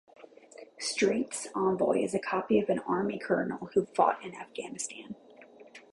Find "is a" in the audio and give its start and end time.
2.03-2.19